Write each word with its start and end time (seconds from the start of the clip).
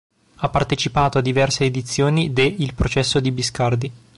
Ha 0.37 0.49
partecipato 0.49 1.19
a 1.19 1.21
diverse 1.21 1.63
edizioni 1.63 2.33
de 2.33 2.41
Il 2.41 2.73
processo 2.73 3.19
di 3.19 3.29
Biscardi. 3.29 3.91